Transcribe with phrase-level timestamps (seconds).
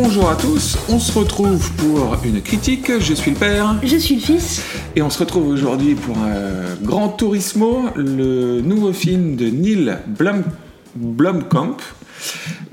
[0.00, 3.74] Bonjour à tous, on se retrouve pour une critique, je suis le père.
[3.82, 4.62] Je suis le fils.
[4.94, 9.96] Et on se retrouve aujourd'hui pour un Grand Turismo, le nouveau film de Neil
[10.94, 11.78] Blomkamp,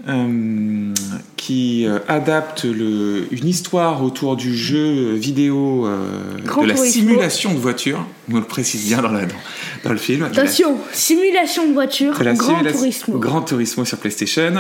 [0.08, 0.94] euh,
[1.36, 6.86] qui euh, adapte le, une histoire autour du jeu vidéo euh, de la Turismo.
[6.86, 8.06] simulation de voiture.
[8.32, 9.36] On le précise bien dans, la, dans,
[9.84, 10.22] dans le film.
[10.22, 13.18] La- Attention, simulation de voiture, de Grand Turismo.
[13.18, 14.54] Gran Turismo sur PlayStation.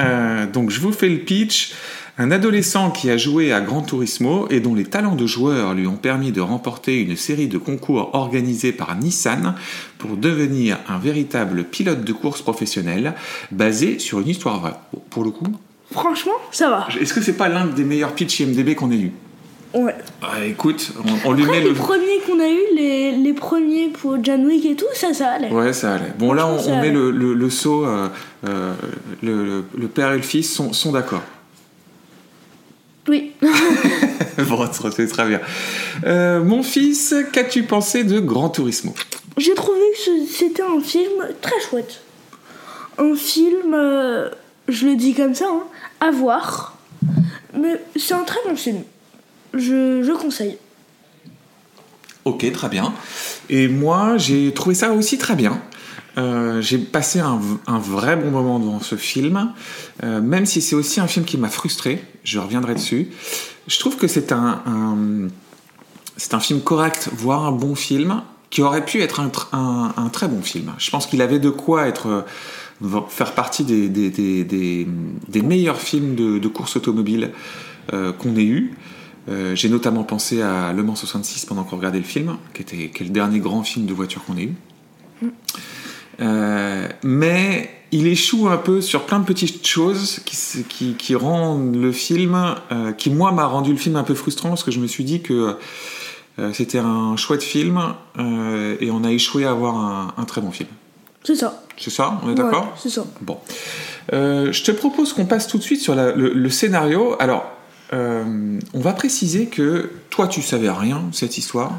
[0.00, 1.72] Euh, donc je vous fais le pitch.
[2.18, 5.86] Un adolescent qui a joué à Gran Turismo et dont les talents de joueur lui
[5.86, 9.54] ont permis de remporter une série de concours organisés par Nissan
[9.96, 13.14] pour devenir un véritable pilote de course professionnel
[13.50, 14.74] basé sur une histoire vraie.
[15.08, 15.46] Pour le coup,
[15.90, 16.86] Franchement, ça va.
[17.00, 19.12] est-ce que c'est pas l'un des meilleurs pitchs IMDB qu'on ait eu?
[19.74, 19.94] Ouais.
[20.20, 20.92] Ah, Écoute,
[21.24, 21.74] on, on lui Après, met les le.
[21.74, 25.50] premiers qu'on a eu, les, les premiers pour John Wick et tout, ça, ça allait.
[25.50, 26.12] Ouais, ça allait.
[26.18, 27.86] Bon, là, on, met le, le, le saut.
[27.86, 28.08] euh,
[28.46, 28.74] euh,
[29.22, 31.22] le père et le fils sont, sont d'accord.
[33.08, 33.32] Oui.
[34.48, 35.40] bon, c'est très bien.
[36.04, 38.94] Euh, mon fils, qu'as-tu pensé de Gran Turismo?
[39.36, 42.00] J'ai trouvé que c'était un film très chouette.
[42.98, 44.30] Un film, euh,
[44.68, 45.64] je le dis comme ça, hein,
[46.00, 46.76] à voir.
[47.58, 48.82] Mais c'est un très bon film.
[49.54, 50.58] Je, je conseille.
[52.24, 52.94] Ok, très bien.
[53.50, 55.60] Et moi, j'ai trouvé ça aussi très bien.
[56.18, 57.38] Euh, j'ai passé un,
[57.78, 59.52] vrai bon moment devant ce film,
[60.02, 62.04] euh, même si c'est aussi un film qui m'a frustré.
[62.24, 63.08] Je reviendrai dessus.
[63.66, 64.60] Je trouve que c'est un,
[66.40, 70.28] film correct, voire un bon film, qui aurait pu être un, tr- un- un très
[70.28, 70.72] bon film.
[70.76, 72.06] Je pense qu'il avait de quoi être
[72.82, 74.86] euh, faire partie des,
[75.42, 77.30] meilleurs films de, course automobile
[77.90, 78.74] qu'on ait eu.
[79.54, 83.02] J'ai notamment pensé à Le Mans 66 pendant qu'on regardait le film, qui, était, qui
[83.02, 84.50] est le dernier grand film de voiture qu'on ait
[85.22, 85.28] eu.
[86.22, 91.14] Euh, mais il échoue un peu sur plein de petites choses qui, s- qui, qui
[91.14, 94.70] rendent le film, euh, qui moi m'a rendu le film un peu frustrant parce que
[94.70, 95.56] je me suis dit que
[96.38, 97.78] euh, c'était un chouette film
[98.18, 100.68] et on a échoué à avoir un, un très bon film.
[101.24, 101.62] C'est ça.
[101.76, 102.72] C'est ça On est d'accord?
[102.80, 103.04] C'est ça.
[103.20, 103.38] Bon.
[104.10, 107.16] Je te propose qu'on passe tout de suite sur la- le, le scénario.
[107.20, 107.44] Alors,
[107.92, 111.72] on va préciser que toi, tu savais rien de cette histoire?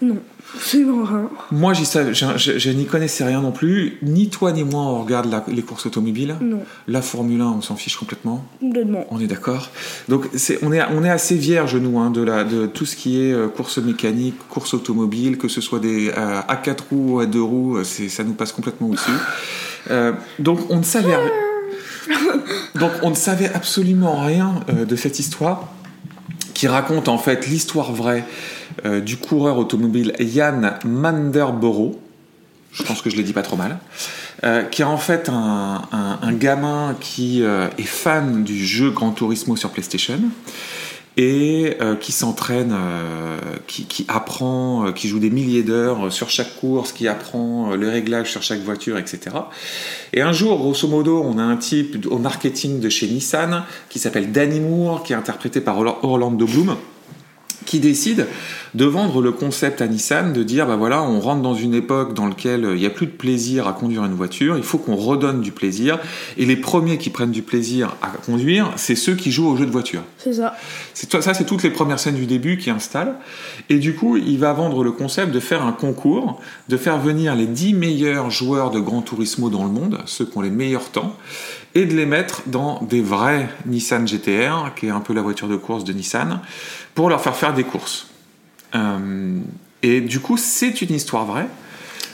[0.00, 0.18] Non.
[0.60, 1.28] C'est rien.
[1.52, 1.82] Moi, je,
[2.36, 3.98] je- je n'y connaissais rien non plus.
[4.02, 6.36] Ni toi ni moi, on regarde la- les courses automobiles.
[6.40, 6.60] Non.
[6.86, 8.44] La Formule 1, on s'en fiche complètement.
[8.60, 9.06] Complètement.
[9.10, 9.70] On est d'accord.
[10.08, 10.26] Donc,
[10.62, 13.32] on, est, on est assez vierge, nous, hein, de, la, de tout ce qui est
[13.32, 17.26] euh, course mécanique, course automobile, que ce soit des euh, à 4 roues ou à
[17.26, 19.10] 2 roues, euh, ça nous passe complètement au-dessus.
[19.90, 21.16] Euh, donc, on ne savait
[22.74, 25.68] donc, on ne savait absolument rien euh, de cette histoire
[26.52, 28.24] qui raconte en fait l'histoire vraie
[28.84, 31.96] euh, du coureur automobile Jan Manderborough.
[32.72, 33.78] Je pense que je l'ai dit pas trop mal.
[34.44, 39.10] Euh, qui est en fait un, un- gamin qui euh, est fan du jeu Gran
[39.10, 40.20] Turismo sur PlayStation
[41.16, 42.72] et qui s'entraîne,
[43.66, 48.30] qui, qui apprend, qui joue des milliers d'heures sur chaque course, qui apprend le réglage
[48.30, 49.34] sur chaque voiture, etc.
[50.12, 53.98] Et un jour, grosso modo, on a un type au marketing de chez Nissan qui
[53.98, 56.76] s'appelle Danny Moore, qui est interprété par Orla- Orlando Bloom,
[57.64, 58.26] qui décide
[58.74, 62.14] de vendre le concept à Nissan, de dire bah voilà, on rentre dans une époque
[62.14, 64.96] dans laquelle il n'y a plus de plaisir à conduire une voiture, il faut qu'on
[64.96, 65.98] redonne du plaisir,
[66.36, 69.66] et les premiers qui prennent du plaisir à conduire, c'est ceux qui jouent aux jeux
[69.66, 70.02] de voiture.
[70.18, 70.54] C'est ça.
[70.94, 73.14] C'est ça, c'est toutes les premières scènes du début qui installent.
[73.68, 77.34] Et du coup, il va vendre le concept de faire un concours, de faire venir
[77.34, 80.90] les 10 meilleurs joueurs de Gran Turismo dans le monde, ceux qui ont les meilleurs
[80.90, 81.16] temps,
[81.78, 85.46] et de les mettre dans des vrais Nissan GTR, qui est un peu la voiture
[85.48, 86.40] de course de Nissan,
[86.94, 88.08] pour leur faire faire des courses.
[88.74, 89.38] Euh,
[89.82, 91.46] et du coup, c'est une histoire vraie.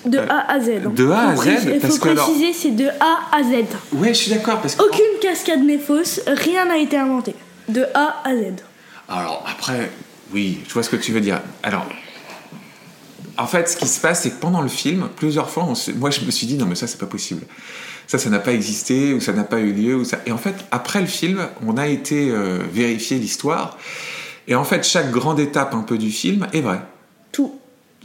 [0.04, 0.68] De A à Z.
[0.84, 0.90] hein.
[0.94, 3.64] de A à Z, Il faut préciser, c'est de A à Z.
[3.94, 4.82] Ouais, je suis d'accord, parce que...
[4.82, 7.34] Aucune cascade n'est fausse, rien n'a été inventé.
[7.68, 8.56] De A à Z.
[9.08, 9.90] Alors après,
[10.34, 11.40] oui, je vois ce que tu veux dire.
[11.62, 11.86] Alors,
[13.38, 15.90] en fait, ce qui se passe, c'est que pendant le film, plusieurs fois, on se-
[15.92, 17.42] moi je me suis dit non mais ça c'est pas possible.
[18.06, 19.96] Ça, ça n'a pas existé ou ça n'a pas eu lieu.
[19.96, 20.18] Ou ça...
[20.26, 23.78] Et en fait, après le film, on a été euh, vérifier l'histoire.
[24.46, 26.82] Et en fait, chaque grande étape un peu du film est vraie.
[27.32, 27.58] Tout.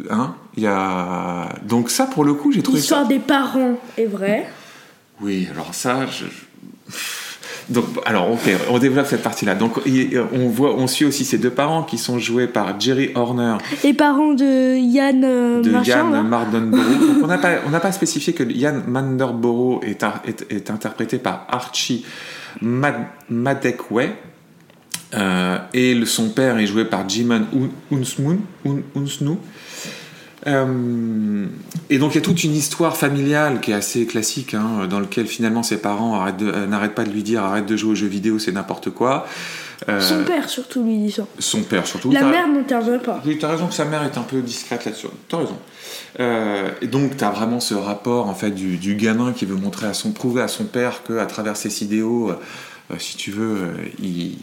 [0.09, 1.49] Hein Il y a...
[1.63, 2.81] Donc ça, pour le coup, j'ai trouvé ça...
[2.81, 4.49] L'histoire des parents est vraie.
[5.19, 6.23] Oui, alors ça, je...
[7.69, 9.53] Donc, alors, ok, on développe cette partie-là.
[9.55, 9.73] Donc,
[10.33, 13.93] on voit, on suit aussi ces deux parents qui sont joués par Jerry Horner Les
[13.93, 16.27] parents de Yann euh, de Yann.
[16.27, 16.83] Mardenborough.
[16.99, 20.71] Donc, on n'a pas, on n'a pas spécifié que Yann Manderborough est, ar- est, est
[20.71, 22.05] interprété par Archie
[22.61, 24.09] Mad- Madekwe.
[25.15, 27.45] Euh, et le- son père est joué par Jimon
[27.91, 29.37] Un- Unsmoon, Un- Unsnu.
[30.49, 31.45] Euh,
[31.89, 34.99] et donc il y a toute une histoire familiale qui est assez classique, hein, dans
[34.99, 38.07] lequel finalement ses parents euh, n'arrêtent pas de lui dire arrête de jouer aux jeux
[38.07, 39.25] vidéo, c'est n'importe quoi.
[39.87, 41.25] Euh, Son père surtout lui dit ça.
[41.39, 42.11] son père surtout.
[42.11, 43.21] La mère n'intervient pas.
[43.25, 45.07] Oui, t'as raison que sa mère est un peu discrète là-dessus.
[45.29, 45.57] T'as raison.
[46.19, 49.87] Euh, et donc, t'as vraiment ce rapport en fait du, du gamin qui veut montrer
[49.87, 52.33] à son, prouver à son père que à travers ses idéaux,
[52.97, 53.69] si tu veux,
[54.01, 54.35] il,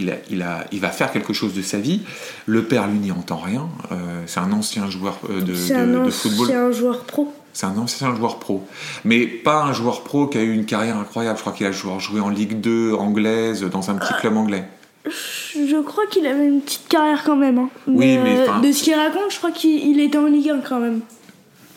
[0.00, 2.00] il, a, il, a, il va faire quelque chose de sa vie.
[2.46, 3.68] Le père, lui, n'y entend rien.
[3.92, 6.72] Euh, c'est un ancien joueur euh, de, C'est de- un de football.
[6.72, 7.32] joueur pro.
[7.52, 8.64] C'est un ancien joueur pro.
[9.04, 11.36] Mais pas un joueur pro qui a eu une carrière incroyable.
[11.36, 14.64] Je crois qu'il a joué, en Ligue 2 anglaise dans un petit club anglais.
[15.04, 17.58] Je crois qu'il avait une petite carrière quand même.
[17.58, 17.68] hein.
[17.86, 20.58] Oui, mais euh, de ce qu'il raconte, je crois qu'il il était en Ligue 1
[20.60, 21.00] quand même.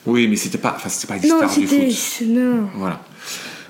[0.06, 1.90] Oui, mais c'était pas, enfin, c'était pas une Non, star du c'était.
[1.90, 2.28] foot.
[2.28, 2.68] Non.
[2.76, 3.00] Voilà.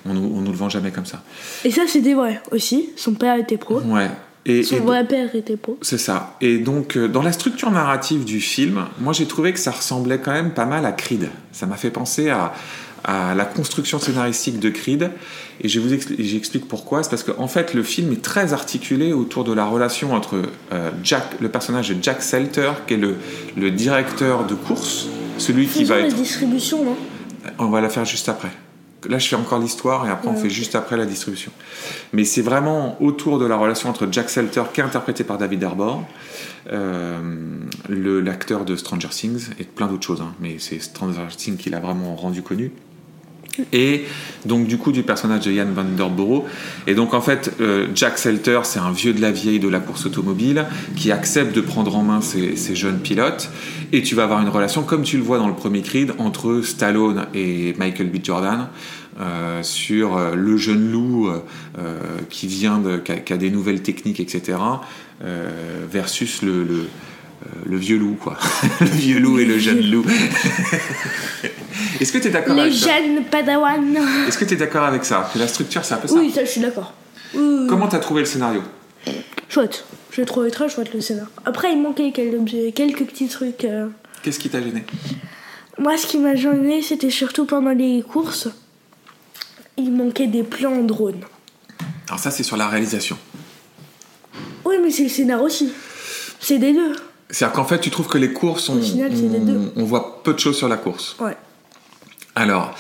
[0.05, 1.21] On on nous le vend jamais comme ça.
[1.63, 2.89] Et ça, c'était vrai aussi.
[2.97, 3.79] Son père était pro.
[3.81, 4.09] Ouais.
[4.45, 5.77] Et, Son et vrai père était pro.
[5.81, 6.35] c'est ça.
[6.41, 10.19] Et donc, euh, dans la structure narrative du film, moi j'ai trouvé que ça ressemblait
[10.19, 11.29] quand même pas mal à Creed.
[11.53, 12.53] Ça m'a fait penser à,
[13.05, 15.11] à la construction scénaristique de Creed.
[15.61, 17.03] Et je vous expli- j'explique pourquoi.
[17.03, 20.41] C'est parce qu'en fait, le film est très articulé autour de la relation entre
[20.73, 23.15] euh, Jack, le personnage de Jack Selter, qui est le,
[23.55, 25.07] le directeur de course,
[25.37, 26.15] celui qui Faisons va la être.
[26.15, 26.97] distribution, non?
[27.59, 28.49] On va la faire juste après.
[29.09, 31.51] Là, je fais encore l'histoire et après, on Ouais, fait juste après la distribution.
[32.13, 35.63] Mais c'est vraiment autour de la relation entre Jack Selter, qui est interprété par David
[35.63, 36.03] Harbour,
[36.71, 37.19] euh,
[37.89, 41.69] le- l'acteur de Stranger Things et plein d'autres choses, hein, mais c'est Stranger Things qui
[41.69, 42.71] l'a vraiment rendu connu.
[43.71, 44.05] Et
[44.45, 46.45] donc du coup du personnage de Ian Van Der Borough.
[46.87, 49.79] Et donc en fait, euh, Jack Selter, c'est un vieux de la vieille de la
[49.79, 50.65] course automobile
[50.95, 53.49] qui accepte de prendre en main ces jeunes pilotes.
[53.91, 56.61] Et tu vas avoir une relation, comme tu le vois dans le premier Creed, entre
[56.61, 58.17] Stallone et Michael B.
[58.23, 58.67] Jordan
[59.19, 61.29] euh, sur euh, le jeune loup
[62.29, 64.57] qui vient de, qui a, des nouvelles techniques, etc.
[65.91, 66.87] versus le,
[67.65, 68.37] le vieux loup, quoi.
[68.81, 70.05] le vieux loup et le jeune loup.
[71.99, 73.97] Est-ce que tu es d'accord avec ça jeunes padawan.
[74.27, 76.31] est-ce que tu es d'accord avec ça Que la structure, c'est un peu ça Oui,
[76.31, 76.93] ça, je suis d'accord.
[77.33, 77.67] Oui.
[77.69, 78.61] Comment t'as trouvé le scénario
[79.49, 79.85] Chouette.
[80.11, 81.27] J'ai trouvé très chouette le scénar.
[81.45, 83.65] Après, il manquait quelques, petits trucs.
[83.65, 83.87] euh.
[84.21, 84.83] Qu'est-ce qui t'a gêné
[85.79, 88.47] Moi, ce qui m'a gêné, c'était surtout pendant les courses.
[89.77, 91.21] Il manquait des plans en drone.
[92.07, 93.17] Alors ça, c'est sur la réalisation.
[94.65, 95.71] Oui, mais c'est le scénar aussi.
[96.39, 96.95] C'est des deux.
[97.33, 99.11] C'est-à-dire qu'en fait, tu trouves que les courses, on, final,
[99.75, 101.15] on, on voit peu de choses sur la course.
[101.19, 101.35] Ouais.
[102.35, 102.75] Alors,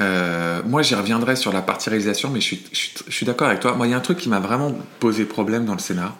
[0.00, 3.24] euh, moi, j'y reviendrai sur la partie réalisation, mais je suis, je suis, je suis
[3.24, 3.74] d'accord avec toi.
[3.74, 6.14] Moi, il y a un truc qui m'a vraiment posé problème dans le scénar.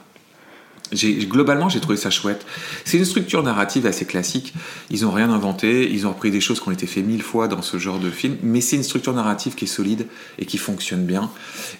[0.94, 2.46] Globalement, j'ai trouvé ça chouette.
[2.84, 4.54] C'est une structure narrative assez classique.
[4.90, 5.90] Ils n'ont rien inventé.
[5.90, 8.10] Ils ont repris des choses qui ont été faites mille fois dans ce genre de
[8.10, 8.36] film.
[8.42, 10.06] Mais c'est une structure narrative qui est solide
[10.38, 11.30] et qui fonctionne bien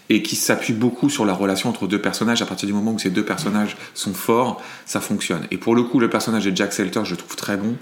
[0.09, 2.43] et qui s'appuie beaucoup sur la relation entre deux personnages.
[2.43, 5.47] À partir du moment où ces deux personnages sont forts, ça fonctionne.
[5.51, 7.77] Et pour le coup, le personnage de Jack Selter, je le trouve très bon.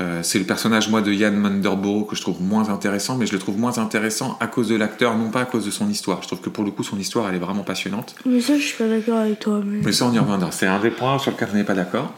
[0.00, 3.32] Euh, c'est le personnage, moi, de Ian Manderborough que je trouve moins intéressant, mais je
[3.32, 6.22] le trouve moins intéressant à cause de l'acteur, non pas à cause de son histoire.
[6.22, 8.14] Je trouve que pour le coup, son histoire, elle est vraiment passionnante.
[8.26, 9.60] Mais ça, je suis pas d'accord avec toi.
[9.64, 9.80] Mais...
[9.84, 10.50] Mais ça, on y reviendra.
[10.58, 12.12] C'est un des points sur lequel on n'est pas d'accord.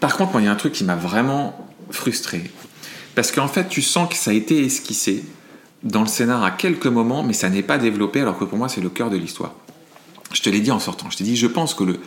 [0.00, 2.50] Par contre, il y a un truc qui m'a vraiment frustré.
[3.14, 5.26] Parce qu'en fait, tu sens que ça a été esquissé
[5.82, 8.70] dans le scénar à quelques moments, mais ça n'est pas développé, alors que pour moi,
[8.70, 9.52] c'est le cœur de l'histoire.
[10.32, 11.10] Je te l'ai dit en sortant.
[11.10, 12.00] Je t'ai dit, je pense que le.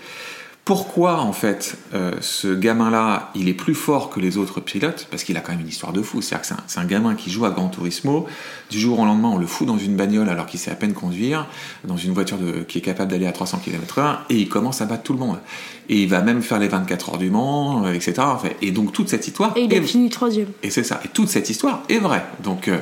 [0.66, 5.08] Pourquoi, en fait, euh, ce gamin-là, il est plus fort que les autres pilotes?
[5.12, 6.24] Parce qu'il a quand même une histoire de fou.
[6.24, 8.26] C'est-à-dire que c'est un, c'est un gamin qui joue à Gran Turismo.
[8.72, 10.94] Du jour au lendemain, on le fout dans une bagnole alors qu'il sait à peine
[10.94, 11.46] conduire,
[11.84, 14.86] dans une voiture de- qui est capable d'aller à 300 km/h, et il commence à
[14.86, 15.38] battre tout le monde.
[15.88, 18.14] Et il va même faire les 24 heures du Mans, euh, etc.
[18.64, 19.56] Et donc, toute cette histoire.
[19.56, 20.48] Et il est- a fini troisième.
[20.64, 21.00] et c'est ça.
[21.06, 22.26] Et toute cette histoire est vraie.
[22.44, 22.80] Donc, euh,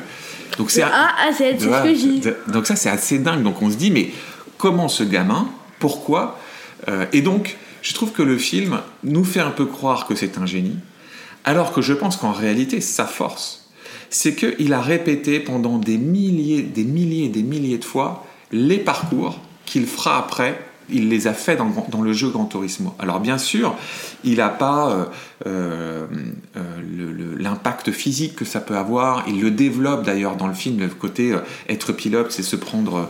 [0.57, 0.83] donc c'est.
[2.47, 3.43] Donc ça, c'est assez dingue.
[3.43, 4.11] Donc on se dit, mais
[4.57, 5.49] comment ce gamin
[5.79, 6.39] Pourquoi
[6.89, 10.39] Euh, Et donc, je trouve que le film nous fait un peu croire que c'est
[10.39, 10.77] un génie,
[11.43, 13.69] alors que je pense qu'en réalité, sa force,
[14.09, 19.39] c'est qu'il a répété pendant des milliers, des milliers des milliers de fois les parcours
[19.65, 20.59] qu'il fera après.
[20.89, 22.93] Il les a fait dans, dans le jeu Gran Turismo.
[22.99, 23.75] Alors bien sûr,
[24.23, 25.05] il n'a pas euh,
[25.47, 26.05] euh,
[26.57, 29.23] euh, l'impact physique que ça peut avoir.
[29.27, 33.09] Il le développe d'ailleurs dans le film, le côté euh, être pilote, c'est se prendre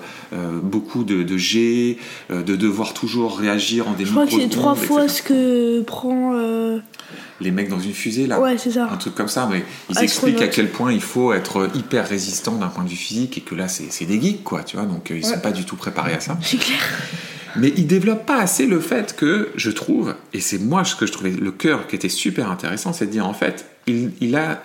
[0.64, 1.98] beaucoup de, de jets,
[2.32, 5.18] de devoir toujours réagir en des Je crois que c'est trois fois etc.
[5.18, 6.34] ce que prend.
[7.42, 8.88] Les mecs dans une fusée là, Ouais, c'est ça.
[8.92, 10.04] un truc comme ça, mais ils Astronaute.
[10.04, 13.42] expliquent à quel point il faut être hyper résistant d'un point de vue physique et
[13.42, 15.42] que là c'est des geeks quoi, tu vois, donc ils sont Ouais.
[15.42, 16.38] pas du tout préparés à ça.
[16.42, 16.80] C'est clair.
[17.56, 21.06] Mais il développe pas assez le fait que, je trouve, et c'est moi ce que
[21.06, 24.36] je trouvais le cœur qui était super intéressant, c'est de dire en fait, il, il
[24.36, 24.64] a,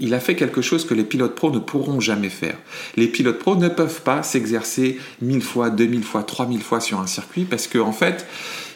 [0.00, 2.56] il a fait quelque chose que les pilotes pros ne pourront jamais faire.
[2.96, 6.80] Les pilotes pros ne peuvent pas s'exercer mille fois, deux mille fois, trois mille fois
[6.80, 8.26] sur un circuit parce qu'en en fait,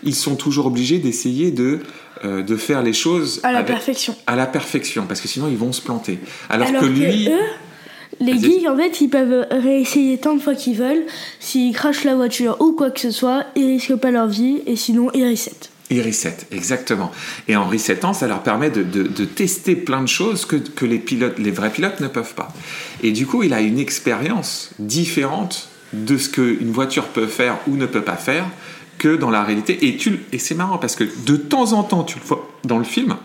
[0.02, 1.80] ils sont toujours obligés d'essayer de
[2.24, 4.14] euh, de faire les choses À la avec- perfection.
[4.26, 6.18] à la perfection, parce que sinon ils vont se planter.
[6.50, 7.38] Alors, Alors que que lui, eux,
[8.20, 11.04] les geeks, en fait, ils peuvent réessayer tant de fois qu'ils veulent.
[11.40, 14.76] S'ils crachent la voiture ou quoi que ce soit, ils risquent pas leur vie et
[14.76, 15.52] sinon ils reset.
[15.90, 17.10] ils reset, exactement.
[17.48, 20.84] Et en resetant, ça leur permet de, de- de tester plein de choses que, que
[20.86, 22.52] les pilotes, les vrais pilotes ne peuvent pas.
[23.02, 27.76] Et du coup, il a une expérience différente de ce qu'une voiture peut faire ou
[27.76, 28.44] ne peut pas faire
[28.98, 29.86] que dans la réalité.
[29.88, 32.78] Et, tu, et c'est marrant parce que de temps en temps, tu le vois dans
[32.78, 33.16] le film,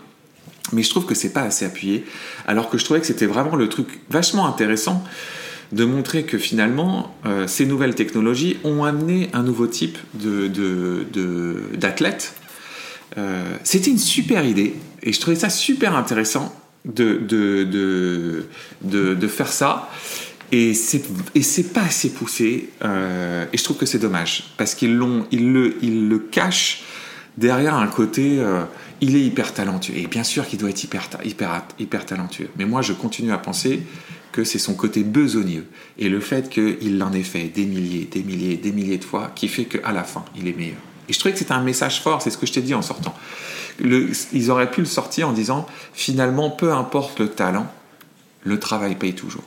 [0.72, 2.04] mais je trouve que c'est pas assez appuyé.
[2.46, 5.04] Alors que je trouvais que c'était vraiment le truc vachement intéressant
[5.72, 9.98] de montrer que finalement, euh, ces nouvelles technologies ont amené un nouveau type
[11.74, 12.34] d'athlète.
[13.18, 16.54] Euh, c'était une super idée et je trouvais ça super intéressant
[16.84, 18.46] de,
[19.28, 19.90] faire ça.
[20.52, 22.68] Et c'est, pas assez poussé.
[22.84, 26.84] euh, et je trouve que c'est dommage parce qu'ils le cachent
[27.36, 28.40] derrière un côté.
[29.00, 29.96] Il est hyper talentueux.
[29.96, 32.48] Et bien sûr qu'il doit être hyper, hyper, hyper talentueux.
[32.56, 33.82] Mais moi, je continue à penser
[34.32, 35.66] que c'est son côté besogneux.
[35.98, 39.32] Et le fait qu'il en ait fait des milliers, des milliers, des milliers de fois
[39.34, 40.76] qui fait qu'à la fin, il est meilleur.
[41.08, 42.82] Et je trouvais que c'était un message fort, c'est ce que je t'ai dit en
[42.82, 43.14] sortant.
[43.80, 47.66] Ils auraient pu le sortir en disant finalement, peu importe le talent,
[48.44, 49.44] le travail paye toujours.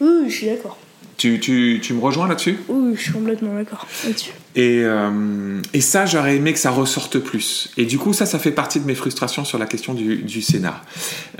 [0.00, 0.78] Oui, je suis d'accord.
[1.16, 2.58] Tu, tu, tu me rejoins là-dessus?
[2.68, 4.30] Oui, je suis complètement d'accord là-dessus.
[4.56, 7.70] et, euh, et ça, j'aurais aimé que ça ressorte plus.
[7.76, 10.42] Et du coup, ça, ça fait partie de mes frustrations sur la question du, du
[10.42, 10.84] scénar.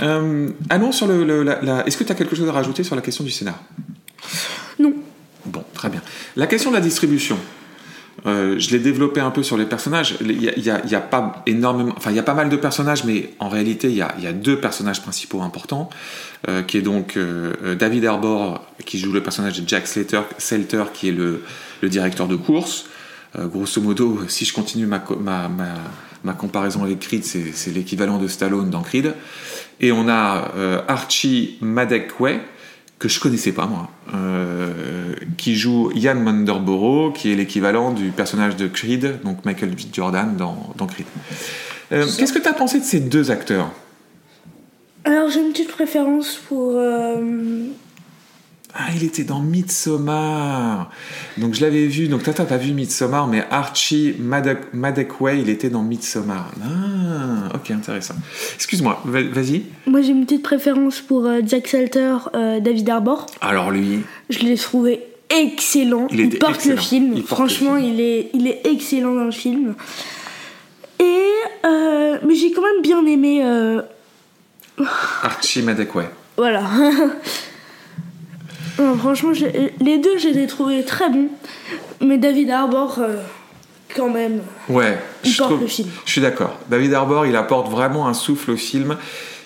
[0.00, 1.24] Euh, allons sur le...
[1.24, 3.30] le- la- la- Est-ce que tu as quelque chose à rajouter sur la question du
[3.30, 3.62] scénar
[4.78, 4.94] Non.
[5.46, 6.00] Bon, très bien.
[6.36, 7.36] La question de la distribution.
[8.26, 10.16] Euh, je l'ai développé un peu sur les personnages.
[10.20, 12.56] Il y a, y y a pas énormément, enfin il y a pas mal de
[12.56, 15.90] personnages, mais en réalité il y a, y a deux personnages principaux importants,
[16.48, 20.22] euh, qui est donc euh, euh, David Arbor qui joue le personnage de Jack Slater,
[20.38, 21.42] Selter qui est le,
[21.82, 22.86] le directeur de course.
[23.36, 25.50] Euh, grosso modo, si je continue ma, ma,
[26.22, 29.14] ma, comparaison avec Creed, c'est l'équivalent de Stallone dans Creed.
[29.80, 30.52] Et on a
[30.86, 32.38] Archie Madekwe,
[32.98, 38.56] que je connaissais pas moi, euh, qui joue Ian Munderborough, qui est l'équivalent du personnage
[38.56, 39.80] de Creed, donc Michael B.
[39.92, 41.06] Jordan dans, dans Creed.
[41.92, 43.70] Euh, Qu'est-ce que tu as pensé de ces deux acteurs?
[45.04, 46.80] Alors j'ai une petite préférence pour.
[48.76, 50.90] Ah, il était dans Midsommar.
[51.38, 52.08] Donc je l'avais vu.
[52.08, 56.50] Donc t'as pas vu Midsommar, mais Archie Madekwe, il était dans Midsommar.
[56.60, 58.14] Ah, ok, intéressant.
[58.56, 59.62] Excuse-moi, va- vas-y.
[59.86, 63.26] Moi j'ai une petite préférence pour euh, Jack Salter, euh, David Arbor.
[63.40, 65.00] Alors lui, Je l'ai trouvé
[65.30, 66.08] excellent.
[66.10, 66.74] Il était porte excellent.
[66.74, 67.12] le film.
[67.14, 67.94] Il porte le Franchement, film.
[67.94, 69.74] il est, il est excellent dans le film.
[70.98, 71.28] Et
[71.64, 73.40] euh, mais j'ai quand même bien aimé.
[75.22, 76.02] Archie Madekwe.
[76.36, 76.62] voilà.
[78.78, 79.30] Non, franchement,
[79.80, 81.28] les deux, je les ai trouvés très bons.
[82.00, 83.16] Mais David Arbor, euh,
[83.94, 84.40] quand même.
[84.68, 85.88] Ouais, Il je, porte trouve- le film.
[86.04, 86.58] je suis d'accord.
[86.68, 88.96] David Arbor, il apporte vraiment un souffle au film.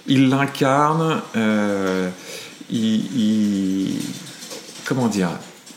[0.07, 1.21] Il l'incarne.
[1.37, 2.09] euh,
[2.71, 4.01] il, il-
[4.85, 5.29] comment dire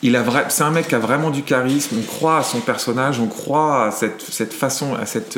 [0.04, 1.96] il a vrai, c'est un mec qui a vraiment du charisme.
[2.00, 5.38] On croit à son personnage, on croit à cette, cette façon, à cette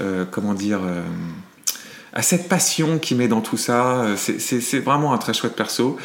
[0.00, 1.00] euh, comment dire, euh,
[2.12, 4.04] à cette passion qu'il met dans tout ça.
[4.16, 5.96] C'est vraiment un très chouette perso.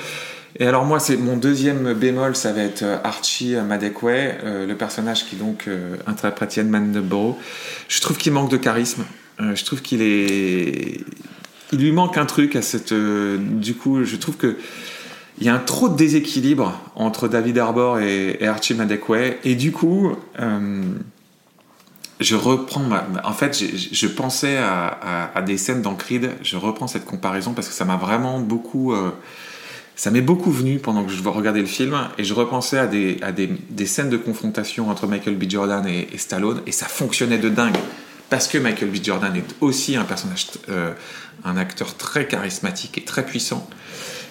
[0.58, 4.76] Et alors moi, c'est mon deuxième bémol, ça va être euh, Archie Madekwe, euh, le
[4.76, 7.36] personnage qui donc euh, interprète Ian Mandeborough.
[7.90, 9.04] Je trouve qu'il manque de charisme.
[9.42, 11.02] Euh, je trouve qu'il est,
[11.74, 12.94] il lui manque un truc à cette.
[12.94, 14.56] euh, du coup, je trouve que
[15.40, 19.34] il y a un trop de déséquilibre entre David Arbor et, Archie Madekwe.
[19.44, 20.82] Et du coup, euh,
[22.22, 22.86] je reprends.
[23.26, 26.32] en fait, je pensais à, à- à des scènes dans Creed.
[26.42, 28.94] Je reprends cette comparaison parce que ça m'a vraiment beaucoup.
[29.96, 33.18] Ça m'est beaucoup venu pendant que je regardais le film et je repensais à des,
[33.22, 35.50] à des, des scènes de confrontation entre Michael B.
[35.50, 37.78] Jordan et, Stallone et ça fonctionnait de dingue
[38.30, 38.96] parce que Michael B.
[39.04, 40.92] Jordan est aussi un personnage, euh,
[41.46, 43.68] un acteur très charismatique et très puissant.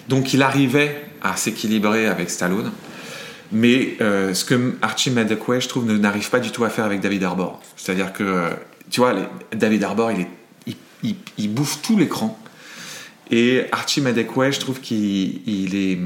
[0.07, 2.71] Donc il arrivait à s'équilibrer avec Stallone.
[3.51, 6.99] Mais euh, ce que Archie Madekwe, je trouve, n'arrive pas du tout à faire avec
[6.99, 7.61] David Arbor.
[7.77, 8.49] C'est-à-dire que, euh,
[8.89, 9.13] tu vois,
[9.55, 12.37] David Arbor, il- il bouffe tout l'écran.
[13.31, 15.97] Et Archie Madekwe, je trouve qu'il il est.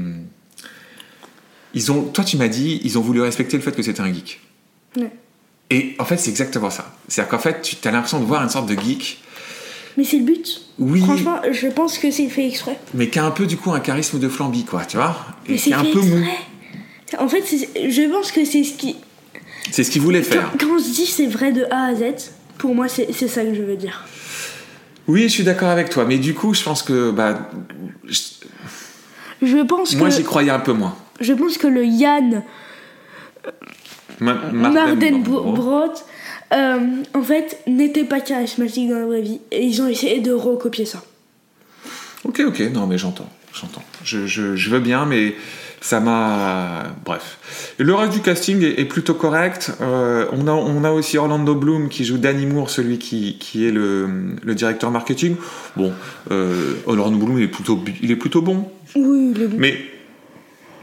[1.74, 4.12] Ils ont, toi, tu m'as dit, ils ont voulu respecter le fait que c'était un
[4.12, 4.40] geek.
[4.96, 5.10] Ouais.
[5.70, 6.92] Et en fait, c'est exactement ça.
[7.06, 9.20] C'est-à-dire qu'en fait, tu as l'impression de voir une sorte de geek,
[9.96, 10.62] Mais c'est le but.
[10.78, 11.00] Oui.
[11.00, 12.76] Franchement, je pense que c'est fait exprès.
[12.94, 15.52] mais qui a un peu du coup un charisme de flamby, quoi, tu vois Et
[15.52, 16.18] Mais c'est est un fait peu mou.
[16.18, 17.18] exprès.
[17.18, 17.44] En fait,
[17.88, 18.96] je pense que c'est ce qui.
[19.70, 20.50] C'est ce qu'il voulait faire.
[20.58, 23.44] Quand, quand on se dit c'est vrai de A à Z, pour moi, c'est ça
[23.44, 24.04] que je veux dire.
[25.10, 27.50] Oui, je suis d'accord avec toi, mais du coup, je pense que bah,
[28.06, 28.18] je-
[29.42, 30.14] Je pense moi, que.
[30.14, 30.94] j'y croyais un peu moins.
[31.20, 32.42] Je pense que le Yann
[34.20, 35.94] Ma- Mardenbrot,
[36.52, 36.78] euh,
[37.14, 39.40] en fait, n'était pas charismatique dans la vraie vie.
[39.50, 41.02] Et ils ont essayé de recopier ça.
[42.24, 43.82] Ok, ok, non mais j'entends, j'entends.
[44.04, 45.34] Je, je, je veux bien, mais
[45.80, 46.94] ça m'a...
[47.04, 47.74] Bref.
[47.78, 49.72] Le reste du casting est, est plutôt correct.
[49.80, 53.66] Euh, on, a, on a aussi Orlando Bloom qui joue Danny Moore, celui qui, qui
[53.66, 54.08] est le,
[54.42, 55.36] le directeur marketing.
[55.76, 55.92] Bon,
[56.30, 58.70] euh, Orlando Bloom il est, plutôt, il est plutôt bon.
[58.94, 59.48] Oui, le...
[59.56, 59.78] Mais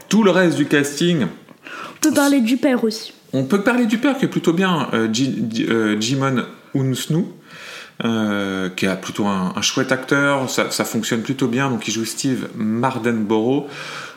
[0.08, 3.12] tout le reste du casting, on peut parler du père aussi.
[3.32, 5.08] on peut parler du père qui est plutôt bien, euh,
[6.00, 7.24] Jimon Unsnu.
[8.04, 11.92] Euh, qui est plutôt un, un chouette acteur, ça, ça fonctionne plutôt bien, donc il
[11.92, 13.66] joue Steve Mardenborough.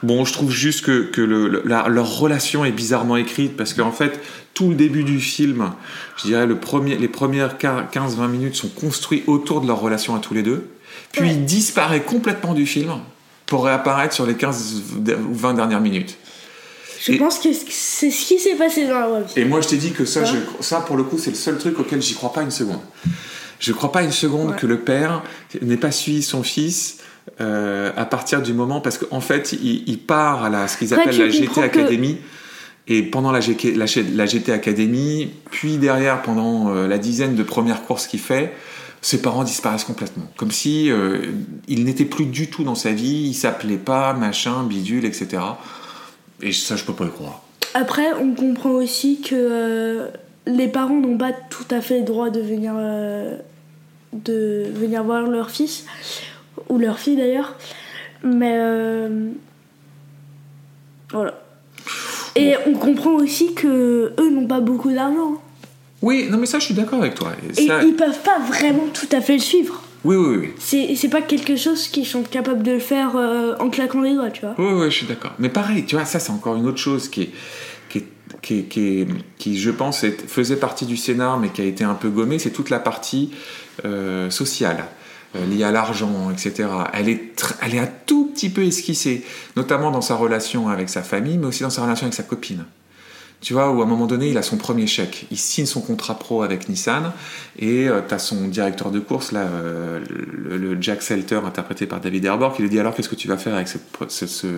[0.03, 3.73] Bon, je trouve juste que, que le, le- la- leur relation est bizarrement écrite, parce
[3.73, 4.19] qu'en fait,
[4.53, 5.71] tout le début du film,
[6.17, 10.19] je dirais le premier, les premières 15-20 minutes sont construits autour de leur relation à
[10.19, 10.67] tous les deux,
[11.11, 11.29] puis Ouais.
[11.31, 12.91] il disparaît complètement du film
[13.47, 14.81] pour réapparaître sur les 15
[15.29, 16.17] ou 20 dernières minutes.
[17.03, 19.33] Je Et- pense que c'est ce qui s'est passé dans la vie.
[19.35, 21.57] Et moi, je t'ai dit que ça, je- ça pour le coup, c'est le seul
[21.57, 22.79] truc auquel j'y crois pas une seconde.
[23.61, 24.55] Je crois pas une seconde Ouais.
[24.57, 25.23] que le père
[25.61, 26.97] n'ait pas suivi son fils
[27.39, 30.93] euh, à partir du moment parce qu'en fait, il, il part à la, ce qu'ils
[30.93, 32.17] appellent la GT que- Academy.
[32.87, 37.35] Et pendant la, GK la, G- la GT Academy, puis derrière, pendant euh, la dizaine
[37.35, 38.51] de premières courses qu'il fait,
[39.03, 40.25] ses parents disparaissent complètement.
[40.35, 41.27] Comme si euh,
[41.67, 45.43] il n'était plus du tout dans sa vie, il s'appelait pas, machin, bidule, etc.
[46.41, 47.43] Et ça, je peux pas le croire.
[47.75, 50.07] Après, on comprend aussi que euh,
[50.47, 52.73] les parents n'ont pas tout à fait le droit de venir,
[54.13, 55.85] de venir voir leur fils,
[56.69, 57.55] ou leur fille d'ailleurs.
[58.23, 59.29] Mais euh,
[61.11, 61.33] voilà.
[62.35, 65.41] Et on comprend aussi que eux n'ont pas beaucoup d'argent.
[66.01, 67.31] Oui, non mais ça je suis d'accord avec toi.
[67.57, 69.81] Et ça- ils peuvent pas vraiment tout à fait le suivre.
[70.03, 70.49] Oui, oui, oui.
[70.57, 74.13] C'est c'est pas quelque chose qu'ils sont capables de le faire euh, en claquant des
[74.15, 74.55] doigts, tu vois.
[74.57, 75.33] Oui, oui, je suis d'accord.
[75.37, 77.29] Mais pareil, tu vois, ça c'est encore une autre chose qui est,
[77.89, 79.05] qui, est- qui,
[79.37, 82.49] qui, je pense, faisait partie du scénar, mais qui a été un peu gommée, c'est
[82.51, 83.29] toute la partie
[83.85, 84.85] euh, sociale.
[85.35, 86.67] euh, liée à l'argent, etc.
[86.93, 89.23] Elle est, elle est un tout petit peu esquissée,
[89.55, 92.65] notamment dans sa relation avec sa famille, mais aussi dans sa relation avec sa copine.
[93.39, 95.25] Tu vois, où à un moment donné, il a son premier chèque.
[95.31, 97.11] Il signe son contrat pro avec Nissan
[97.57, 102.25] et tu as son directeur de course, là, euh, le, Jack Selter, interprété par David
[102.25, 104.57] Herbor, qui lui dit alors qu'est-ce que tu vas faire avec ce-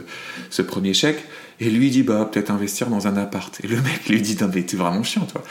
[0.49, 1.23] ce premier chèque?
[1.59, 3.59] Et lui dit bah peut-être investir dans un appart.
[3.63, 5.43] Et le mec lui dit non mais t'es vraiment chiant toi.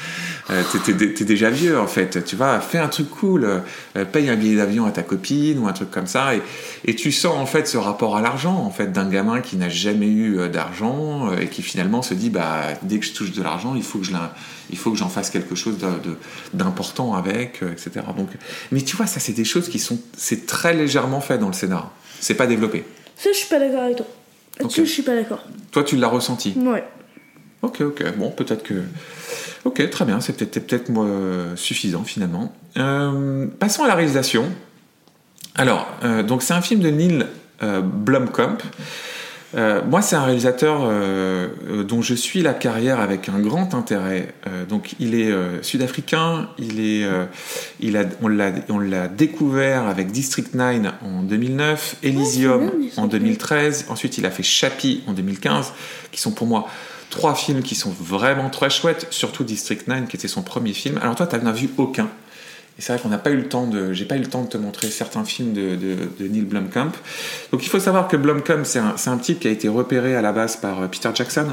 [0.51, 2.25] Euh, t'es, déjà vieux en fait.
[2.25, 3.45] Tu vois, fais un truc cool,
[3.97, 6.33] euh, paye un billet d'avion à ta copine ou un truc comme ça.
[6.85, 9.69] Et, tu sens en fait ce rapport à l'argent en fait d'un gamin qui n'a
[9.69, 13.33] jamais eu euh, d'argent euh, et qui finalement se dit bah dès que je touche
[13.33, 14.13] de l'argent il faut que je
[14.71, 15.79] il faut que j'en fasse quelque chose
[16.53, 18.29] d'important avec etc donc
[18.71, 21.55] mais tu vois ça c'est des choses qui sont c'est très légèrement fait dans le
[21.55, 22.85] scénar c'est pas développé
[23.17, 24.07] Ça, je suis pas d'accord avec toi.
[24.63, 25.45] Là-dessus, je suis pas d'accord.
[25.71, 26.55] toi tu l'as ressenti.
[26.57, 26.85] Ouais.
[27.63, 28.17] ok ok.
[28.17, 28.83] Bon peut-être que
[29.65, 30.21] ok très bien.
[30.21, 32.53] C'est peut-être peut-être moi euh, suffisant finalement.
[32.77, 34.47] Euh, passons à la réalisation.
[35.55, 37.27] Alors euh, donc c'est un film de Neil
[37.63, 38.59] euh, Blomkamp
[39.55, 43.75] Euh, moi, c'est un réalisateur euh, euh, dont je suis la carrière avec un grand
[43.75, 44.35] intérêt.
[44.47, 46.49] Euh, donc, il est sud-africain.
[46.59, 47.07] Il est,
[47.81, 52.81] il a, on l'a, on l'a découvert avec District 9 en 2009, Elysium c'est bien,
[52.81, 53.87] District en 2013.
[53.89, 55.73] Ensuite, il a fait Chappie en 2015,
[56.11, 56.69] qui sont pour moi
[57.11, 59.07] trois films qui sont vraiment très chouettes.
[59.11, 60.99] Surtout District 9, qui était son premier film.
[61.03, 62.09] Alors toi, tu n'en as vu aucun?
[62.79, 64.43] Et c'est vrai qu'on n'a pas eu le temps de, j'ai pas eu le temps
[64.43, 65.77] de te montrer certains films de,
[66.21, 66.93] Neil Blomkamp.
[67.53, 70.23] Donc il faut savoir que Blomkamp, c'est un, un type qui a été repéré à
[70.23, 71.49] la base par euh, Peter Jackson,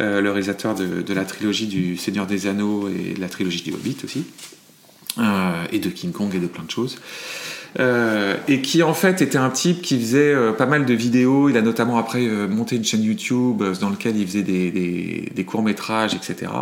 [0.00, 3.62] euh, le réalisateur de, de la trilogie du Seigneur des Anneaux et de la trilogie
[3.62, 4.24] du Hobbit aussi,
[5.18, 6.98] euh, et de King Kong et de plein de choses.
[7.80, 11.48] Euh, et qui en fait était un type qui faisait euh, pas mal de vidéos.
[11.48, 15.32] Il a notamment après euh, monté une chaîne YouTube dans laquelle il faisait des, des,
[15.34, 16.52] des courts métrages, etc.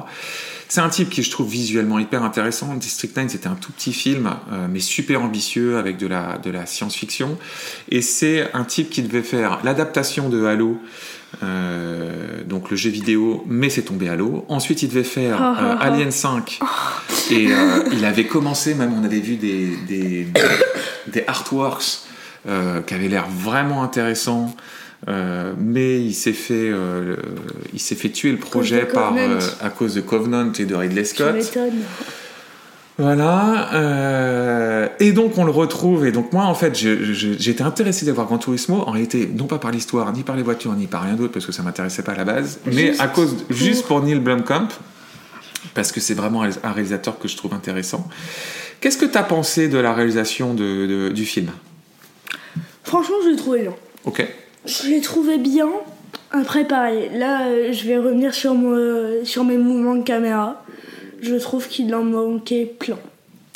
[0.69, 2.75] C'est un type qui je trouve visuellement hyper intéressant.
[2.75, 4.31] District 9 c'était un tout petit film,
[4.71, 7.37] mais super ambitieux avec de la, de la science-fiction.
[7.91, 10.79] Et c'est un type qui devait faire l'adaptation de Halo.
[11.43, 14.45] euh, donc le jeu vidéo, mais c'est tombé à l'eau.
[14.49, 15.85] Ensuite, il devait faire euh, ah, ah.
[15.85, 16.61] Alien 5,
[17.33, 20.27] et euh, il avait commencé, même on avait vu des, des,
[21.09, 22.01] des artworks
[22.49, 24.55] euh, qui avaient l'air vraiment intéressants.
[25.09, 27.17] Euh, mais il s'est fait, euh,
[27.73, 31.05] il s'est fait tuer le projet par, euh, à cause de Covenant et de Ridley
[31.05, 31.35] Scott.
[32.99, 34.91] Voilà.
[35.01, 36.07] et donc on le retrouve.
[36.07, 38.85] Et donc moi, en fait, j'étais intéressé d'avoir Gran Turismo.
[38.87, 41.47] En réalité, non pas par l'histoire, ni par les voitures, ni par rien d'autre, parce
[41.47, 42.61] que ça m'intéressait pas à la base.
[42.67, 44.69] Mais Juste à cause, pour- juste pour Neil Blomkamp,
[45.75, 48.09] parce que c'est vraiment un réalisateur que je trouve intéressant.
[48.81, 51.51] Qu'est-ce que tu as pensé de la réalisation de- de- du film?
[52.85, 53.75] Franchement, je l'ai trouvé bien.
[54.05, 54.27] Ok.
[54.67, 55.69] Je l'ai trouvé bien.
[56.31, 60.65] Après, pareil, là, euh, je vais revenir sur, mon- sur mes mouvements de caméra.
[61.21, 62.99] je trouve qu'il en manquait plein.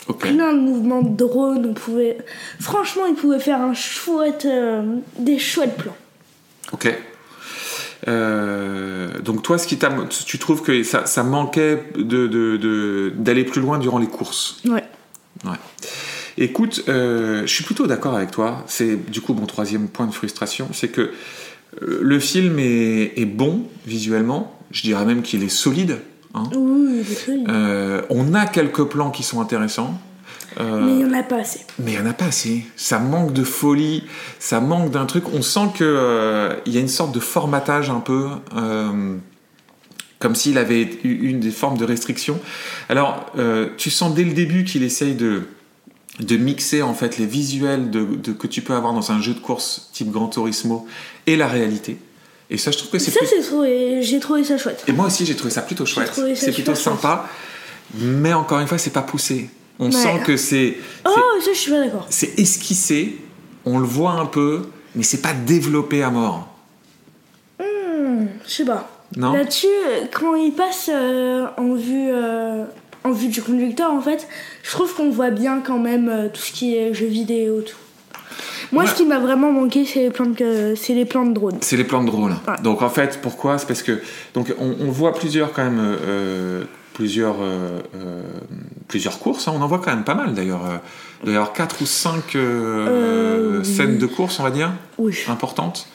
[0.07, 0.21] Ok.
[0.21, 2.17] Plein de mouvements de drone, on pouvait...
[2.61, 4.45] Franchement, il pouvait faire un chouette...
[4.45, 4.83] euh,
[5.19, 5.97] des chouettes plans.
[6.73, 6.95] Ok.
[8.09, 9.79] Euh, donc toi, ce qui
[10.27, 14.61] tu trouves que ça, ça manquait de, de- de- d'aller plus loin durant les courses?
[14.67, 14.85] Ouais.
[15.45, 15.57] Ouais.
[16.39, 18.65] Écoute, euh, je suis plutôt d'accord avec toi.
[18.67, 21.01] C'est du coup mon troisième point de frustration, c'est que
[21.83, 24.53] euh, le film est, est bon visuellement.
[24.71, 25.99] Je dirais même qu'il est solide.
[26.35, 26.45] hein.
[26.55, 27.05] Oui.
[27.49, 29.99] Euh, on a quelques plans qui sont intéressants.
[30.59, 31.61] Euh, Mais il n'y en a pas assez.
[31.79, 32.65] mais il n'y en a pas assez.
[32.77, 34.05] Ça manque de folie,
[34.39, 35.25] ça manque d'un truc.
[35.35, 39.17] On sent que euh, y a une sorte de formatage un peu, euh,
[40.19, 42.41] comme s'il avait eu une des formes de restriction.
[42.89, 45.43] Alors, euh, tu sens dès le début qu'il essaye de
[46.21, 49.35] de mixer en fait les visuels de, de- que tu peux avoir dans un jeu
[49.35, 50.87] de course type Gran Turismo
[51.27, 51.99] et la réalité.
[52.49, 54.01] Et ça, je trouve que c'est Ça, plus- c'est trouvé...
[54.03, 54.83] j'ai trouvé ça chouette.
[54.89, 56.11] et moi aussi, j'ai trouvé ça plutôt chouette.
[56.35, 56.83] C'est plutôt chouette.
[56.85, 57.29] sympa.
[57.99, 59.51] Mais encore une fois, c'est pas poussé.
[59.79, 61.11] On sent que c'est Oh,
[61.41, 62.07] ça, je suis pas d'accord.
[62.11, 63.19] c'est esquissé,
[63.65, 64.63] on le voit un peu,
[64.95, 66.49] mais c'est pas développé à mort.
[67.61, 68.91] Hmm, je sais pas.
[69.17, 69.67] Non Là-dessus,
[70.13, 72.65] quand il passe euh, en vue euh,
[73.05, 74.27] en vue du conducteur, en fait,
[74.65, 77.77] je trouve qu'on voit bien quand même euh, tout ce qui est jeux vidéo, tout.
[78.73, 78.91] Moi, Ouais.
[78.91, 81.59] ce qui m'a vraiment manqué, c'est les plans de, c'est les plans de drone.
[81.61, 82.11] C'est les plans de.
[82.11, 82.33] Ouais.
[82.65, 83.59] Donc en fait, pourquoi?
[83.59, 84.01] C'est parce que
[84.35, 86.65] donc on, on voit plusieurs quand même euh,
[86.97, 88.23] plusieurs euh, euh,
[88.89, 89.47] plusieurs courses.
[89.49, 89.53] hein.
[89.55, 90.65] On en voit quand même pas mal d'ailleurs.
[90.65, 90.79] Euh,
[91.21, 93.65] Il doit y avoir quatre ou cinq euh, Euh, oui.
[93.67, 95.89] scènes de course, on va dire, Oui, importantes.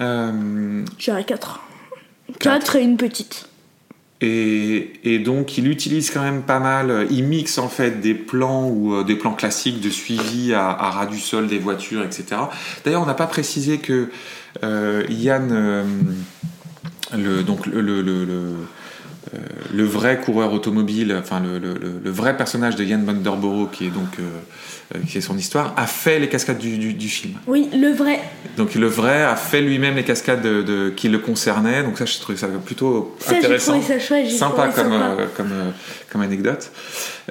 [0.00, 1.60] Euh, j'irais 4.
[2.40, 2.64] Quatre.
[2.72, 3.48] 4 et une petite.
[4.20, 8.66] Et, et donc il utilise quand même pas mal, il mixe en fait des plans
[8.68, 12.24] ou des plans classiques de suivi à, à ras du sol des voitures, etc.
[12.84, 14.08] D'ailleurs on n'a pas précisé que
[14.64, 15.84] euh, Yann, euh,
[17.14, 18.24] le, donc le, le, le,
[19.72, 23.90] le, vrai coureur automobile, enfin le, le, le- vrai personnage de Yann Vanderborough qui est
[23.90, 24.22] donc euh,
[24.94, 27.34] euh, qui est son histoire, a fait les cascades du, du, du film.
[27.48, 28.20] Oui, le vrai.
[28.56, 31.82] Donc le vrai a fait lui-même les cascades de, de- qui le concernaient.
[31.82, 34.30] Donc ça je trouvais ça plutôt Ça, intéressant ça chouette.
[34.30, 35.16] sympa comme, sympa.
[35.18, 35.70] euh, comme, euh,
[36.12, 36.70] comme anecdote.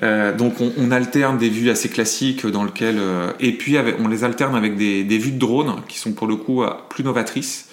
[0.04, 3.96] Euh, donc on, on alterne des vues assez classiques dans lequel euh, et puis avec-
[4.04, 7.06] on les alterne avec des, des vues de drone qui sont pour le coup plus
[7.06, 7.68] novatrices.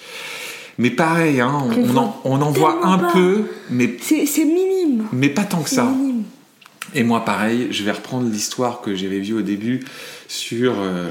[0.77, 3.13] Mais pareil, hein, on, en, on en voit un pas.
[3.13, 5.05] peu, mais, C'est minime.
[5.11, 5.85] mais pas tant que ça.
[5.85, 6.23] minime.
[6.95, 9.81] Et moi, pareil, je vais reprendre l'histoire que j'avais vue au début
[10.27, 11.09] sur euh,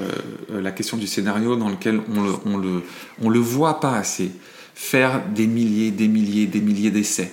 [0.51, 2.83] la question du scénario dans lequel on le, on, le,
[3.21, 4.31] on le voit pas assez
[4.75, 7.33] faire des milliers, des milliers, des milliers d'essais.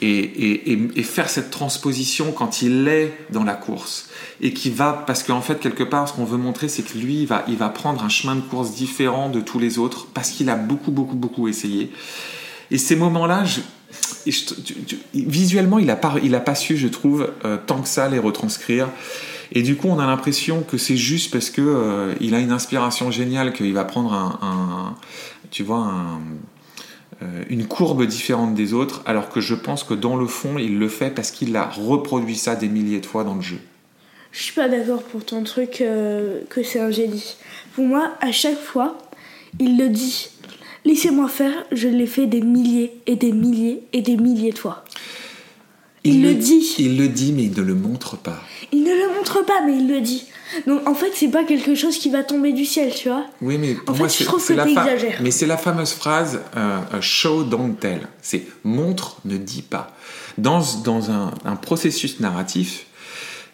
[0.00, 4.08] Et, faire cette transposition quand il est dans la course.
[4.40, 7.22] Et qui va, parce qu'en fait, quelque part, ce qu'on veut montrer, c'est que lui,
[7.22, 10.30] il va, il va prendre un chemin de course différent de tous les autres, parce
[10.30, 11.90] qu'il a beaucoup, beaucoup, beaucoup essayé.
[12.70, 12.96] Et ces
[14.62, 17.88] tu- tu- visuellement, il n'a pas, il a pas su, je trouve, euh, tant que
[17.88, 18.88] ça les retranscrire.
[19.52, 22.52] Et du coup, on a l'impression que c'est juste parce que euh, il a une
[22.52, 24.94] inspiration géniale, qu'il va prendre un, un-
[25.50, 26.20] tu vois, un-
[27.48, 30.88] une courbe différente des autres, alors que je pense que dans le fond, il le
[30.88, 33.58] fait parce qu'il a reproduit ça des milliers de fois dans le jeu.
[34.32, 37.36] Je suis pas d'accord pour ton truc euh, que c'est un génie.
[37.74, 38.98] Pour moi, à chaque fois,
[39.58, 40.28] il le dit.
[40.84, 44.84] Laissez-moi faire, je l'ai fait des milliers et des milliers et des milliers de fois.
[46.04, 46.74] Il le dit.
[46.78, 48.40] Il le dit, mais il ne le montre pas.
[48.72, 50.24] Il ne le montre pas, mais il le dit.
[50.66, 53.24] Donc en fait, c'est pas quelque chose qui va tomber du ciel, tu vois.
[53.42, 54.86] Oui, mais pour En moi, fait, je c'est trouve que la fa-.
[55.20, 58.00] Mais c'est la fameuse phrase euh, euh, show don't tell.
[58.22, 59.94] C'est montre, ne dis pas.
[60.38, 62.86] Dans, dans un, un processus narratif,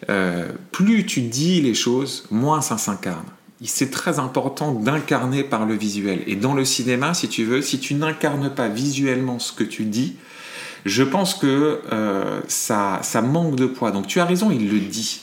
[0.09, 3.25] euh, plus tu dis les choses, moins ça s'incarne.
[3.63, 6.21] C'est très important d'incarner par le visuel.
[6.27, 9.85] Et dans le cinéma, si tu veux, si tu n'incarnes pas visuellement ce que tu
[9.85, 10.17] dis,
[10.85, 13.91] je pense que euh, ça, ça manque de poids.
[13.91, 15.21] Donc tu as raison, il le dit.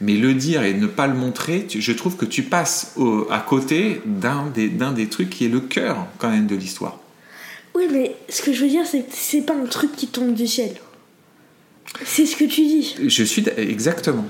[0.00, 3.26] Mais le dire et ne pas le montrer, tu- je trouve que tu passes au-
[3.30, 6.98] à côté d'un des, d'un des trucs qui est le cœur quand même de l'histoire.
[7.74, 10.34] Oui, mais ce que je veux dire, c'est que c'est pas un truc qui tombe
[10.34, 10.76] du ciel.
[12.04, 12.94] C'est ce que tu dis.
[13.06, 14.24] Je suis exactement.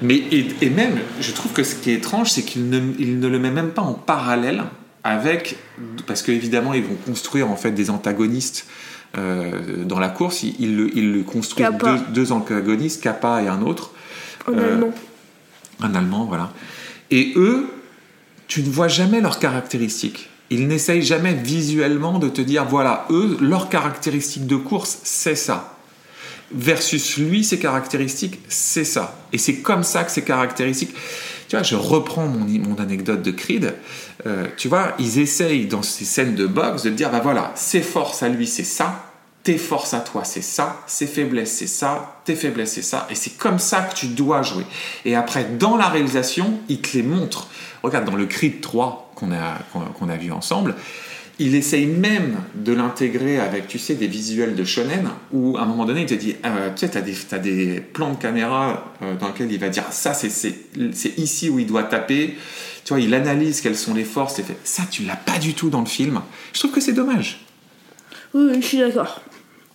[0.00, 3.20] Mais et, et même, je trouve que ce qui est étrange, c'est qu'il ne, il
[3.20, 4.64] ne le met même pas en parallèle
[5.04, 5.56] avec,
[6.06, 8.66] parce qu'évidemment, ils vont construire en fait des antagonistes
[9.18, 10.42] euh, dans la course.
[10.42, 11.94] Ils, le, ils le construisent Kappa.
[11.94, 13.92] deux, deux antagonistes, Kappa et un autre.
[14.48, 14.92] En Euh, allemand.
[15.80, 16.52] Un Allemand, voilà.
[17.10, 17.66] Et eux,
[18.48, 20.28] tu ne vois jamais leurs caractéristiques.
[20.50, 25.76] Ils n'essayent jamais visuellement de te dire, voilà, eux, leurs caractéristiques de course, c'est ça.
[26.54, 29.16] Versus lui, ses caractéristiques, c'est ça.
[29.32, 30.94] Et c'est comme ça que ses caractéristiques...
[31.62, 33.74] Je reprends mon, mon anecdote de Creed.
[34.26, 37.82] Euh, tu vois, ils essayent dans ces scènes de boxe de dire, bah voilà, ses
[37.82, 39.04] forces à lui, c'est ça.
[39.42, 43.16] tes forces à toi, c'est ça, ses faiblesses, c'est ça, tes faiblesses, c'est ça, et
[43.16, 44.64] c'est comme ça que tu dois jouer.
[45.04, 47.48] Et après, dans la réalisation, il te les montre.
[47.82, 49.58] Regarde, dans le Creed 3 qu'on a,
[49.98, 50.76] qu'on a vu ensemble,
[51.42, 55.66] il essaye même de l'intégrer avec, tu sais, des visuels de shonen, où à un
[55.66, 58.92] moment donné, il te dit, euh, tu sais, t'as des, as des plans de caméra
[59.02, 62.36] euh, dans lesquels il va dire, ça, c'est ici où il doit taper.
[62.84, 64.38] Tu vois, il analyse quelles sont les forces.
[64.38, 66.20] Et fait, ça, tu l'as pas du tout dans le film.
[66.52, 67.44] Je trouve que c'est dommage.
[68.34, 69.20] Oui, je suis d'accord.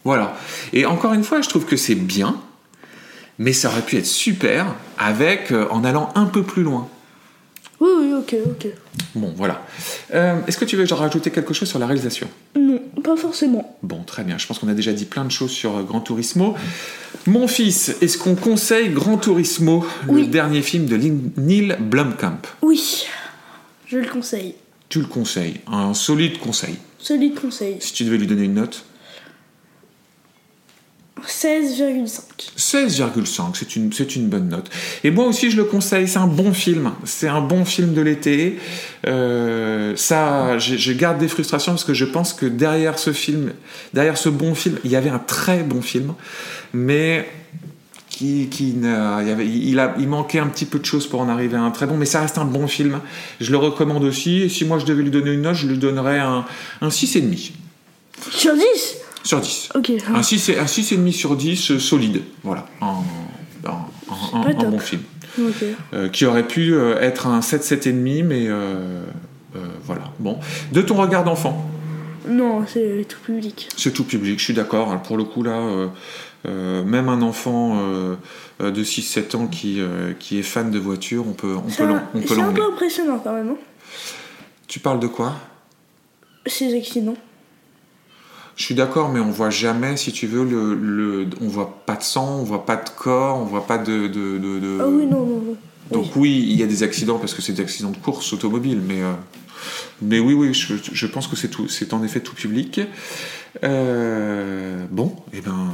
[0.06, 0.36] Voilà.
[0.72, 2.40] Et encore une fois, je trouve que c'est bien,
[3.40, 6.88] mais ça aurait pu être super avec, euh, en allant un peu plus loin.
[7.80, 8.68] Oui, oui, ok, ok.
[9.16, 9.66] Bon, voilà.
[10.14, 12.28] Euh, est-ce que tu veux rajouter quelque chose sur la réalisation?
[12.56, 13.78] Non, pas forcément.
[13.84, 14.38] Bon, très bien.
[14.38, 16.56] Je pense qu'on a déjà dit plein de choses sur euh, Gran Turismo.
[17.28, 20.98] Mon fils, est-ce qu'on conseille Gran Turismo, le dernier film de
[21.38, 22.42] Neil Blomkamp?
[22.62, 23.06] Oui,
[23.86, 24.56] je le conseille.
[24.90, 26.78] Tu le conseilles, un solide conseil.
[26.98, 27.78] Solide conseil.
[27.80, 28.86] Si tu devais lui donner une note
[31.26, 32.22] 16,5.
[32.58, 34.70] 16,5, c'est une, c'est une bonne note.
[35.04, 36.92] Et moi aussi, je le conseille, c'est un bon film.
[37.06, 38.60] C'est un bon film de l'été.
[39.08, 43.54] Euh, ça, je garde des frustrations parce que je pense que derrière ce film,
[43.94, 46.14] derrière ce bon film, il y avait un très bon film,
[46.74, 47.28] mais
[48.10, 51.30] qui, qui il, avait, il, a, il manquait un petit peu de choses pour en
[51.30, 53.00] arriver à un très bon, mais ça reste un bon film.
[53.40, 54.42] Je le recommande aussi.
[54.42, 56.46] Et si moi je devais lui donner une note, je lui donnerais un,
[56.82, 57.52] un 6,5.
[58.32, 58.62] Sur 10
[59.28, 59.70] sur 10.
[59.76, 59.92] Ok.
[60.14, 62.22] Un 6,5 sur 10 euh, solide.
[62.44, 62.66] Voilà.
[62.82, 63.04] Un,
[64.54, 65.02] bon film.
[65.94, 68.48] Euh, qui aurait pu euh, être un 7, 7,5, mais
[69.84, 70.12] voilà.
[70.20, 70.40] Bon.
[70.72, 71.70] De ton regard d'enfant
[72.28, 73.68] Non, c'est tout public.
[73.76, 75.02] C'est tout public, je suis d'accord.
[75.04, 75.62] Pour le coup, là,
[76.46, 77.78] même un enfant
[78.60, 79.82] de 6-7 ans qui,
[80.20, 82.26] qui est fan de voiture, on peut, on peut l'emmener.
[82.28, 83.50] C'est un peu impressionnant quand même.
[83.50, 83.58] Hein.
[84.68, 85.36] tu parles de quoi?
[86.46, 87.18] Ces accidents.
[88.58, 91.96] Je suis d'accord, mais on voit jamais, si tu veux, le, le, on voit pas
[91.96, 94.08] de sang, on voit pas de corps, on voit pas de.
[94.08, 95.58] de, de, Ah oui, non, non, non.
[95.92, 96.46] Donc oui.
[96.50, 99.14] il y a des accidents parce que c'est des accidents de course automobile, mais euh,
[100.02, 102.82] mais oui, oui, je, je pense que c'est tout, c'est en effet tout public.
[103.64, 105.70] Euh, bon, et eh ben,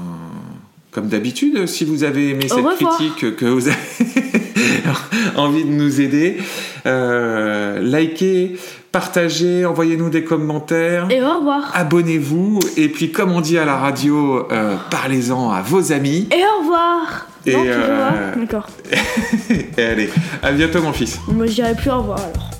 [0.93, 3.77] comme d'habitude, si vous avez aimé cette critique, que vous avez
[5.35, 6.37] envie de nous aider,
[6.85, 8.57] euh, likez,
[8.91, 11.07] partagez, envoyez-nous des commentaires.
[11.09, 11.71] Et au revoir.
[11.73, 12.59] Abonnez-vous.
[12.77, 16.29] Et puis, comme on dit à la radio, euh, parlez-en à vos amis.
[16.31, 17.27] Et au revoir.
[17.45, 18.67] Et euh, D'accord.
[19.77, 20.09] et allez,
[20.41, 21.19] à bientôt, mon fils.
[21.27, 22.52] Moi, je dirais plus au revoir alors.